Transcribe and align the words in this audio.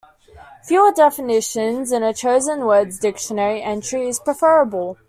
Fewer 0.63 0.91
definitions 0.91 1.91
in 1.91 2.01
a 2.01 2.11
chosen 2.11 2.65
word's 2.65 2.97
dictionary 2.97 3.61
entry 3.61 4.07
is 4.09 4.19
preferable. 4.19 4.97